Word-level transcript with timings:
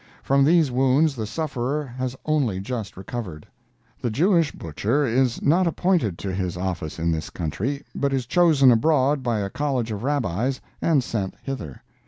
From 0.23 0.43
these 0.43 0.71
wounds 0.71 1.15
the 1.15 1.27
sufferer 1.27 1.85
has 1.85 2.15
only 2.25 2.59
just 2.59 2.97
recovered. 2.97 3.45
The 4.01 4.09
Jewish 4.09 4.51
butcher 4.51 5.05
is 5.05 5.43
not 5.43 5.67
appointed 5.67 6.17
to 6.17 6.33
his 6.33 6.57
office 6.57 6.97
in 6.97 7.11
this 7.11 7.29
country, 7.29 7.83
but 7.93 8.11
is 8.11 8.25
chosen 8.25 8.71
abroad 8.71 9.21
by 9.21 9.41
a 9.41 9.49
college 9.51 9.91
of 9.91 10.01
Rabbis 10.01 10.59
and 10.81 11.03
sent 11.03 11.35
hither. 11.43 11.83